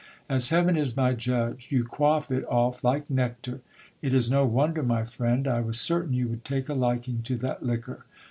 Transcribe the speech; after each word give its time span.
As 0.27 0.49
heaven 0.49 0.77
is 0.77 0.97
my 0.97 1.13
judge! 1.13 1.67
you 1.71 1.83
quaff 1.83 2.31
it 2.31 2.43
off 2.49 2.83
like 2.83 3.07
nectar. 3.07 3.61
It 4.01 4.15
is 4.15 4.31
no 4.31 4.47
wonder, 4.47 4.81
my 4.81 5.03
friend, 5.05 5.47
I 5.47 5.59
was 5.61 5.79
certain 5.79 6.15
you 6.15 6.27
would 6.29 6.43
take 6.43 6.67
a 6.69 6.73
liking 6.73 7.21
to 7.21 7.35
that 7.37 7.61
liquor. 7.61 8.07